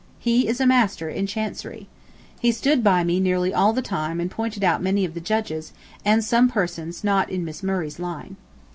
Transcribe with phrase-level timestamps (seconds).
[0.17, 1.87] He is a master in chancery.
[2.39, 5.73] He stood by me nearly all the time and pointed out many of the judges,
[6.03, 8.35] and some persons not in Miss Murray's line.